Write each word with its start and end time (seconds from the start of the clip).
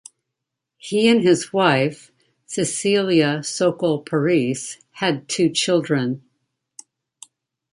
He 0.79 1.07
and 1.09 1.21
his 1.21 1.53
wife 1.53 2.11
Cecelia 2.47 3.43
Sokol 3.43 4.03
Parise 4.03 4.77
had 4.93 5.29
two 5.29 5.51
children. 5.51 6.23